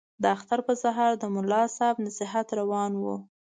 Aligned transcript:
د 0.21 0.23
اختر 0.35 0.59
په 0.67 0.73
سهار 0.83 1.11
د 1.17 1.23
ملا 1.35 1.63
صاحب 1.77 1.97
نصیحت 2.07 2.47
روان 2.59 2.91
وو. 3.01 3.15